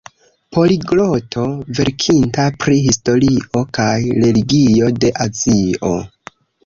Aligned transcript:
Poligloto 0.55 1.43
verkinta 1.79 2.45
pri 2.63 2.77
historio 2.85 3.63
kaj 3.79 3.93
religio 4.25 4.93
de 5.05 5.13
Azio. 5.27 5.93